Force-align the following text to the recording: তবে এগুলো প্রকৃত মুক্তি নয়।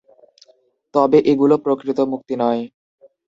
তবে 0.93 1.17
এগুলো 1.31 1.55
প্রকৃত 1.65 1.99
মুক্তি 2.11 2.35
নয়। 2.39 2.61